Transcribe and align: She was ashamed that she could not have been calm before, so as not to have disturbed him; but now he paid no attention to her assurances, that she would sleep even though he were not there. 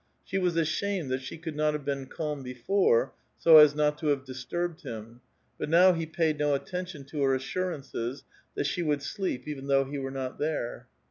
She 0.25 0.39
was 0.39 0.57
ashamed 0.57 1.11
that 1.11 1.21
she 1.21 1.37
could 1.37 1.55
not 1.55 1.73
have 1.75 1.85
been 1.85 2.07
calm 2.07 2.41
before, 2.41 3.13
so 3.37 3.57
as 3.59 3.75
not 3.75 3.99
to 3.99 4.07
have 4.07 4.25
disturbed 4.25 4.81
him; 4.81 5.21
but 5.59 5.69
now 5.69 5.93
he 5.93 6.07
paid 6.07 6.39
no 6.39 6.55
attention 6.55 7.03
to 7.03 7.21
her 7.21 7.35
assurances, 7.35 8.23
that 8.55 8.65
she 8.65 8.81
would 8.81 9.03
sleep 9.03 9.47
even 9.47 9.67
though 9.67 9.83
he 9.85 9.99
were 9.99 10.09
not 10.09 10.39
there. 10.39 10.87